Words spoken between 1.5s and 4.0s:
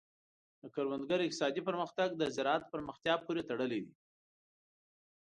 پرمختګ د زراعت پراختیا پورې تړلی دی.